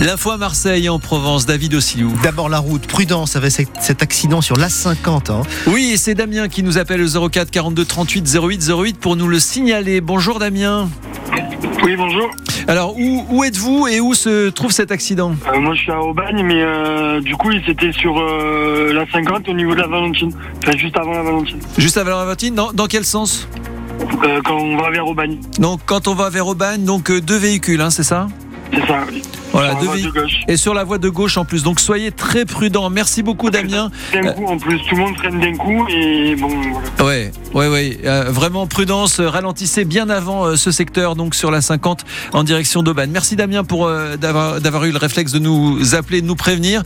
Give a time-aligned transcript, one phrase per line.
[0.00, 2.12] L'info à Marseille en Provence, David Ossilou.
[2.22, 5.32] D'abord la route, prudence avec cet accident sur l'A50.
[5.32, 5.42] Hein.
[5.66, 9.40] Oui, c'est Damien qui nous appelle au 04 42 38 08 08 pour nous le
[9.40, 10.00] signaler.
[10.00, 10.88] Bonjour Damien.
[11.82, 12.30] Oui, bonjour.
[12.68, 15.34] Alors, où, êtes-vous et où se trouve cet accident?
[15.52, 19.48] Euh, Moi, je suis à Aubagne, mais euh, du coup, c'était sur euh, la 50
[19.48, 20.30] au niveau de la Valentine.
[20.62, 21.58] Enfin, juste avant la Valentine.
[21.76, 23.48] Juste avant la Valentine dans, dans quel sens?
[24.44, 25.38] Quand on va vers Aubagne.
[25.58, 28.28] Donc, quand on va vers Aubagne, donc deux véhicules, hein, c'est ça?
[28.72, 29.22] C'est ça, oui.
[29.52, 29.78] Voilà,
[30.46, 31.62] Et sur la voie de gauche en plus.
[31.62, 32.90] Donc soyez très prudents.
[32.90, 33.90] Merci beaucoup Damien.
[34.12, 36.48] D'un coup en plus, tout le monde freine d'un coup et bon.
[36.98, 37.08] Voilà.
[37.08, 37.98] Ouais, ouais, ouais.
[38.04, 39.20] Euh, vraiment prudence.
[39.20, 43.10] Ralentissez bien avant euh, ce secteur, donc sur la 50 en direction d'Aubagne.
[43.12, 46.82] Merci Damien pour euh, d'avoir eu le réflexe de nous appeler, de nous prévenir.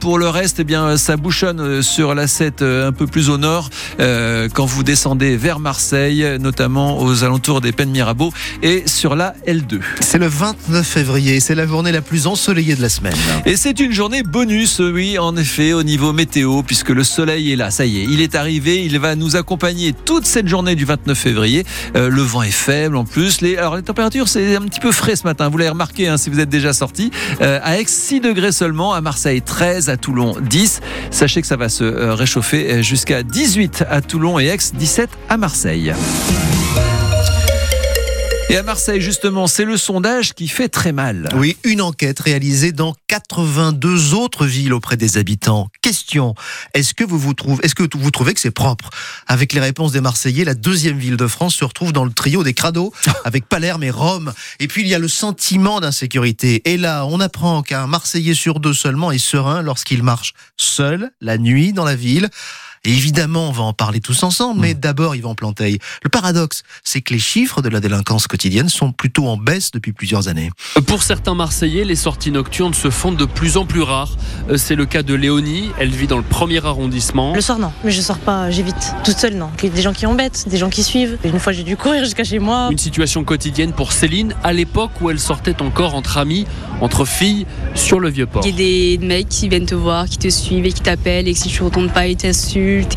[0.00, 3.70] pour le reste, eh bien, ça bouchonne sur la 7 un peu plus au nord
[3.98, 9.80] quand vous descendez vers Marseille, notamment aux alentours des Pennes Mirabeau et sur la L2.
[10.00, 11.40] C'est le 29 février.
[11.40, 13.14] C'est la journée la plus ensoleillée de la semaine.
[13.46, 17.56] Et c'est une journée bonus, oui, en effet, au niveau météo, puisque le soleil est
[17.56, 20.84] là, ça y est, il est arrivé, il va nous accompagner toute cette journée du
[20.84, 21.64] 29 février.
[21.96, 23.40] Euh, le vent est faible en plus.
[23.40, 26.16] Les, alors les températures, c'est un petit peu frais ce matin, vous l'avez remarqué hein,
[26.16, 27.10] si vous êtes déjà sorti.
[27.40, 30.80] Euh, à Aix, 6 degrés seulement, à Marseille 13, à Toulon 10.
[31.10, 35.36] Sachez que ça va se euh, réchauffer jusqu'à 18 à Toulon et Aix, 17 à
[35.36, 35.92] Marseille.
[38.50, 41.28] Et à Marseille, justement, c'est le sondage qui fait très mal.
[41.34, 45.68] Oui, une enquête réalisée dans 82 autres villes auprès des habitants.
[45.82, 46.34] Question
[46.72, 48.88] est-ce que vous vous trouvez, est-ce que vous trouvez que c'est propre?
[49.26, 52.42] Avec les réponses des Marseillais, la deuxième ville de France se retrouve dans le trio
[52.42, 52.90] des crados
[53.24, 54.32] avec Palerme et Rome.
[54.60, 56.62] Et puis il y a le sentiment d'insécurité.
[56.64, 61.36] Et là, on apprend qu'un Marseillais sur deux seulement est serein lorsqu'il marche seul la
[61.36, 62.30] nuit dans la ville
[62.92, 64.78] évidemment, on va en parler tous ensemble, mais mm.
[64.78, 65.78] d'abord, Yvan Planteil.
[66.02, 69.92] Le paradoxe, c'est que les chiffres de la délinquance quotidienne sont plutôt en baisse depuis
[69.92, 70.50] plusieurs années.
[70.86, 74.16] Pour certains Marseillais, les sorties nocturnes se font de plus en plus rares.
[74.50, 75.70] Euh, c'est le cas de Léonie.
[75.78, 77.34] Elle vit dans le premier arrondissement.
[77.34, 77.72] Le soir, non.
[77.84, 78.94] Mais je sors pas, j'évite.
[79.04, 79.50] Toute seule, non.
[79.62, 81.18] Des gens qui embêtent, des gens qui suivent.
[81.24, 82.68] Une fois, j'ai dû courir jusqu'à chez moi.
[82.70, 86.46] Une situation quotidienne pour Céline à l'époque où elle sortait encore entre amis,
[86.80, 88.42] entre filles, sur le vieux port.
[88.44, 88.56] Il y a
[88.98, 91.48] des mecs qui viennent te voir, qui te suivent et qui t'appellent et que si
[91.48, 92.16] tu retournes pas, ils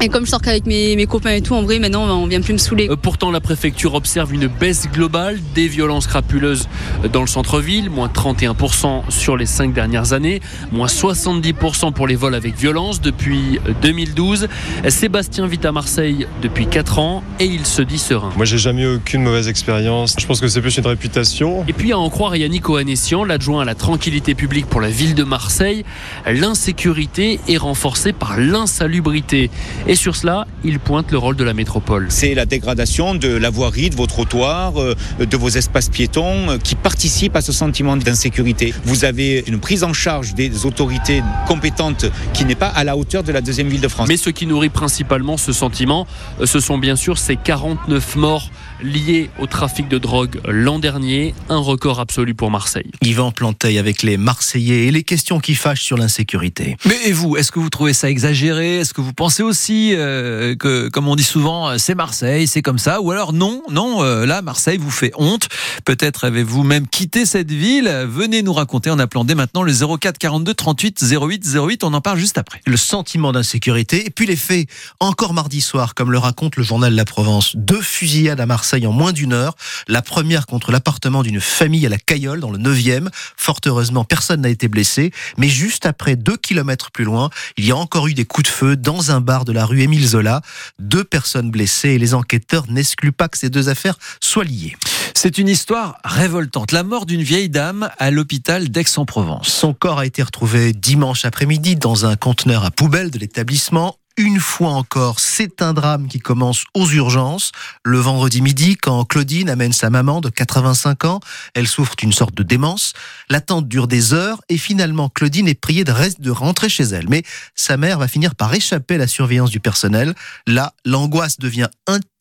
[0.02, 2.42] et comme je sors qu'avec mes, mes, copains et tout, en vrai, maintenant, on vient
[2.42, 2.90] plus me saouler.
[2.90, 6.68] Euh, pourtant, la préfecture observe une baisse globale des violences crapuleuses
[7.12, 12.36] dans le centre-ville, moins 31% sur les cinq dernières années, moins 70% pour les vols
[12.36, 14.48] avec violence depuis 2012.
[14.90, 18.32] Sébastien vit à Marseille depuis 4 ans et il se dit serein.
[18.36, 20.16] Moi, j'ai jamais eu aucune mauvaise expérience.
[20.20, 21.64] Je pense que c'est plus une réputation.
[21.68, 25.16] Et puis, à en croire Yannick Ohanessian, l'adjoint à la tranquillité publique pour la ville
[25.16, 25.84] de Marseille,
[26.26, 29.50] l'insécurité est renforcée par l'insalubrité.
[29.88, 32.08] Et sur cela, il pointe le rôle de la métropole.
[32.10, 36.58] C'est la dégradation de la voirie, de vos trottoirs, euh, de vos espaces piétons euh,
[36.58, 38.74] qui participent à ce sentiment d'insécurité.
[38.86, 43.24] Vous avez une prise en charge des autorités compétentes qui n'est pas à la hauteur
[43.24, 44.08] de la deuxième ville de France.
[44.08, 46.08] Mais ce qui nourrit principalement ce sentiment,
[46.40, 48.50] euh, ce sont bien sûr ces 49 morts
[48.84, 52.92] liés au trafic de drogue l'an dernier, un record absolu pour Marseille.
[53.04, 56.78] Yvan Planteil avec les Marseillais et les questions qui fâchent sur l'insécurité.
[56.86, 58.78] Mais et vous, est-ce que vous trouvez ça exagéré?
[58.78, 62.80] Est-ce que vous pensez aussi euh, que, comme on dit souvent, c'est Marseille, c'est comme
[62.80, 65.50] ça Ou alors non, non, euh, là, Marseille vous fait honte.
[65.84, 67.90] Peut-être avez-vous même quitté cette ville.
[68.08, 71.84] Venez nous raconter en appelant dès maintenant le 04 42 38 08 08.
[71.84, 72.62] On en parle juste après.
[72.66, 74.70] Le sentiment d'insécurité et puis les faits.
[75.02, 78.94] Encore mardi soir, comme le raconte le journal La Provence, deux fusillades à Marseille en
[78.94, 79.56] moins d'une heure.
[79.90, 83.10] La première contre l'appartement d'une famille à la Cayolle, dans le 9e.
[83.36, 85.12] Fort heureusement, personne n'a été blessé.
[85.38, 88.54] Mais juste après, deux kilomètres plus loin, il y a encore eu des coups de
[88.54, 90.42] feu dans un bar de la rue Émile Zola.
[90.80, 94.76] Deux personnes blessées et les enquêteurs n'excluent pas que ces deux affaires soient liées.
[95.14, 96.72] C'est une histoire révoltante.
[96.72, 99.48] La mort d'une vieille dame à l'hôpital d'Aix-en-Provence.
[99.50, 104.40] Son corps a été retrouvé dimanche après-midi dans un conteneur à poubelle de l'établissement une
[104.40, 107.52] fois encore, c'est un drame qui commence aux urgences.
[107.84, 111.20] Le vendredi midi, quand Claudine amène sa maman de 85 ans,
[111.54, 112.94] elle souffre d'une sorte de démence.
[113.30, 117.10] L'attente dure des heures et finalement, Claudine est priée de, rentrer chez elle.
[117.10, 117.24] Mais
[117.56, 120.14] sa mère va finir par échapper à la surveillance du personnel.
[120.48, 121.70] Là, l'angoisse devient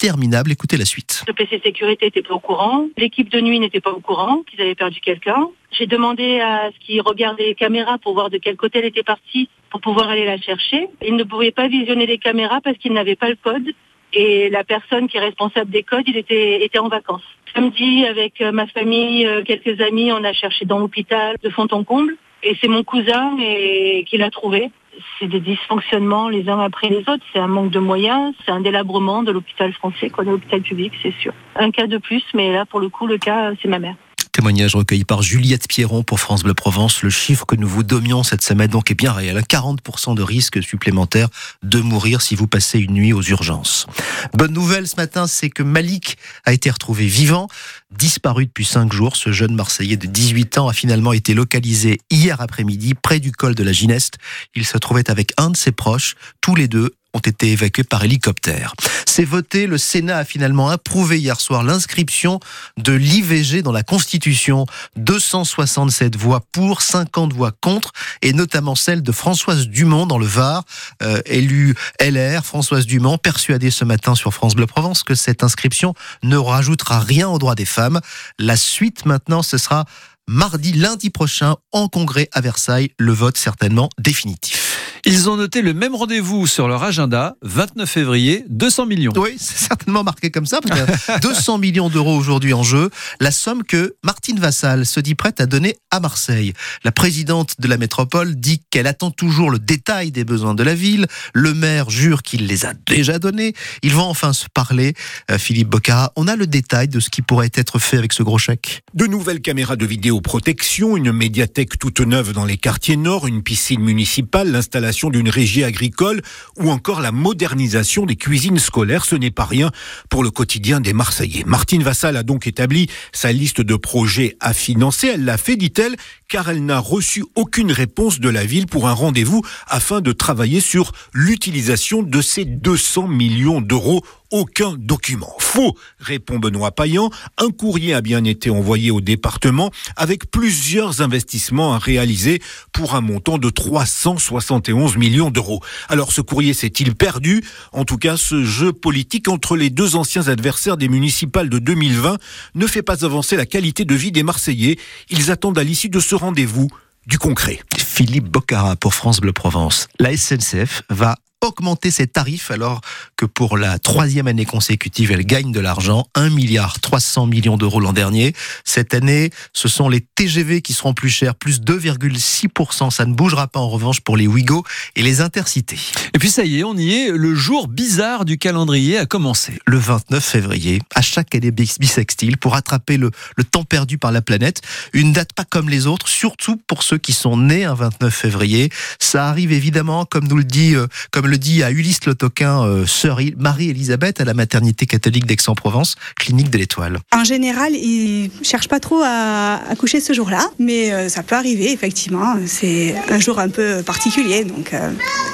[0.00, 0.52] interminable.
[0.52, 1.25] Écoutez la suite.
[1.29, 2.87] Le PC sécurité n'était pas au courant.
[2.97, 5.49] L'équipe de nuit n'était pas au courant qu'ils avaient perdu quelqu'un.
[5.73, 9.02] J'ai demandé à ce qu'ils regardent les caméras pour voir de quel côté elle était
[9.02, 10.88] partie pour pouvoir aller la chercher.
[11.06, 13.69] Ils ne pouvaient pas visionner les caméras parce qu'ils n'avaient pas le code.
[14.12, 17.23] Et la personne qui est responsable des codes, il était, était en vacances.
[17.55, 21.69] Samedi, avec euh, ma famille, euh, quelques amis, on a cherché dans l'hôpital de fond
[21.70, 22.17] en comble.
[22.43, 24.70] Et c'est mon cousin et, qui l'a trouvé.
[25.19, 27.25] C'est des dysfonctionnements les uns après les autres.
[27.32, 28.35] C'est un manque de moyens.
[28.44, 31.32] C'est un délabrement de l'hôpital français, quoi, de l'hôpital public, c'est sûr.
[31.56, 33.97] Un cas de plus, mais là, pour le coup, le cas, c'est ma mère
[34.40, 37.02] Témoignage recueilli par Juliette Pierron pour France Bleu Provence.
[37.02, 39.37] Le chiffre que nous vous donnions cette semaine donc est bien réel.
[39.37, 41.28] 40% de risque supplémentaire
[41.62, 43.87] de mourir si vous passez une nuit aux urgences.
[44.32, 46.16] Bonne nouvelle ce matin, c'est que Malik
[46.46, 47.48] a été retrouvé vivant.
[47.90, 52.40] Disparu depuis cinq jours, ce jeune Marseillais de 18 ans a finalement été localisé hier
[52.40, 54.16] après-midi près du col de la Gineste.
[54.54, 56.14] Il se trouvait avec un de ses proches.
[56.40, 58.74] Tous les deux ont été évacués par hélicoptère.
[59.06, 62.40] C'est voté, le Sénat a finalement approuvé hier soir l'inscription
[62.76, 64.66] de l'IVG dans la Constitution.
[64.96, 67.92] 267 voix pour, 50 voix contre,
[68.22, 70.64] et notamment celle de Françoise Dumont dans le Var,
[71.02, 72.44] euh, élue LR.
[72.44, 77.28] Françoise Dumont, persuadée ce matin sur France Bleu Provence que cette inscription ne rajoutera rien
[77.28, 78.00] aux droits des femmes.
[78.38, 79.84] La suite maintenant, ce sera
[80.28, 84.59] mardi, lundi prochain, en congrès à Versailles, le vote certainement définitif.
[85.06, 89.12] Ils ont noté le même rendez-vous sur leur agenda, 29 février, 200 millions.
[89.17, 93.31] Oui, c'est certainement marqué comme ça, parce que 200 millions d'euros aujourd'hui en jeu, la
[93.31, 96.52] somme que Martine Vassal se dit prête à donner à Marseille.
[96.85, 100.75] La présidente de la métropole dit qu'elle attend toujours le détail des besoins de la
[100.75, 101.06] ville.
[101.32, 103.55] Le maire jure qu'il les a déjà donnés.
[103.82, 104.93] Ils vont enfin se parler.
[105.31, 108.23] Euh, Philippe Bocara, on a le détail de ce qui pourrait être fait avec ce
[108.23, 108.82] gros chèque.
[108.93, 113.81] De nouvelles caméras de vidéoprotection, une médiathèque toute neuve dans les quartiers nord, une piscine
[113.81, 116.20] municipale, l'installation d'une régie agricole
[116.58, 119.04] ou encore la modernisation des cuisines scolaires.
[119.04, 119.70] Ce n'est pas rien
[120.08, 121.44] pour le quotidien des Marseillais.
[121.46, 125.08] Martine Vassal a donc établi sa liste de projets à financer.
[125.14, 125.96] Elle l'a fait, dit-elle,
[126.28, 130.60] car elle n'a reçu aucune réponse de la ville pour un rendez-vous afin de travailler
[130.60, 135.34] sur l'utilisation de ces 200 millions d'euros aucun document.
[135.38, 137.10] Faux, répond Benoît Payan.
[137.38, 142.40] Un courrier a bien été envoyé au département avec plusieurs investissements à réaliser
[142.72, 145.60] pour un montant de 371 millions d'euros.
[145.88, 147.42] Alors ce courrier s'est-il perdu?
[147.72, 152.18] En tout cas, ce jeu politique entre les deux anciens adversaires des municipales de 2020
[152.54, 154.78] ne fait pas avancer la qualité de vie des Marseillais.
[155.08, 156.68] Ils attendent à l'issue de ce rendez-vous
[157.06, 157.60] du concret.
[157.76, 159.88] Philippe Bocara pour France Bleu Provence.
[159.98, 162.81] La SNCF va augmenter ses tarifs alors
[163.16, 167.81] que pour la troisième année consécutive, elle gagne de l'argent, 1 milliard 300 millions d'euros
[167.81, 168.34] l'an dernier.
[168.64, 172.90] Cette année, ce sont les TGV qui seront plus chers, plus 2,6%.
[172.90, 174.64] Ça ne bougera pas en revanche pour les Ouigo
[174.96, 175.78] et les Intercités.
[176.14, 179.58] Et puis ça y est, on y est, le jour bizarre du calendrier a commencé.
[179.66, 184.22] Le 29 février, à chaque année bissextile, pour rattraper le, le temps perdu par la
[184.22, 184.60] planète,
[184.92, 188.70] une date pas comme les autres, surtout pour ceux qui sont nés un 29 février.
[188.98, 192.64] Ça arrive évidemment, comme nous le dit, euh, comme le dit à Ulysse Le Toquin,
[192.64, 196.98] euh, sœur Marie-Elisabeth à la maternité catholique d'Aix-en-Provence, clinique de l'Étoile.
[197.14, 201.72] En général, ils cherchent pas trop à accoucher ce jour-là, mais euh, ça peut arriver
[201.72, 202.34] effectivement.
[202.46, 204.74] C'est un jour un peu particulier, donc.
[204.74, 204.90] euh,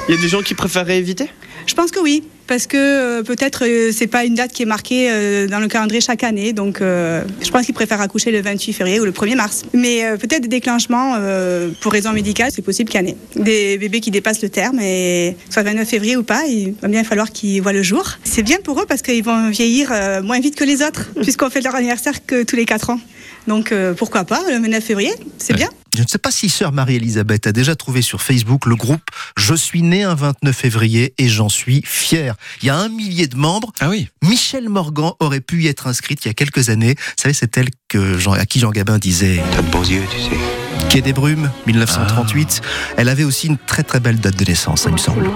[0.09, 1.31] Il y a des gens qui préféraient éviter?
[1.67, 4.67] Je pense que oui, parce que euh, peut-être euh, c'est pas une date qui est
[4.67, 8.41] marquée euh, dans le calendrier chaque année, donc euh, je pense qu'ils préfèrent accoucher le
[8.41, 9.65] 28 février ou le 1er mars.
[9.73, 13.17] Mais euh, peut-être des déclenchements euh, pour raison médicale, c'est possible qu'il y en ait.
[13.35, 17.05] Des bébés qui dépassent le terme, et soit 29 février ou pas, il va bien
[17.05, 18.07] falloir qu'ils voient le jour.
[18.25, 21.51] C'est bien pour eux parce qu'ils vont vieillir euh, moins vite que les autres, puisqu'on
[21.51, 23.01] fait leur anniversaire que tous les 4 ans.
[23.49, 25.69] Donc euh, pourquoi pas, le 29 février, c'est bien.
[25.97, 29.01] Je ne sais pas si sœur Marie-Elisabeth a déjà trouvé sur Facebook le groupe
[29.39, 32.35] Je suis né un 29 février et j'en suis fier.
[32.61, 33.73] Il y a un millier de membres.
[33.81, 34.09] Ah oui.
[34.23, 36.97] Michel Morgan aurait pu y être inscrite il y a quelques années.
[36.99, 40.05] Vous savez, c'est elle que Jean, à qui Jean Gabin disait T'as de beaux yeux,
[40.11, 40.89] tu sais.
[40.91, 42.61] Quai des Brumes, 1938.
[42.99, 45.31] Elle avait aussi une très très belle date de naissance, il me semble.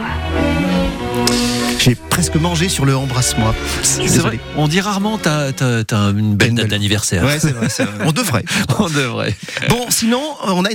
[1.80, 3.54] J'ai presque mangé sur le embrasse-moi.
[3.82, 7.24] C'est vrai, on dit rarement t'as t'as une belle date d'anniversaire.
[7.24, 7.86] Ouais, c'est vrai, vrai.
[8.06, 8.44] On devrait.
[8.78, 9.34] on devrait.
[9.70, 10.68] Bon, sinon, on a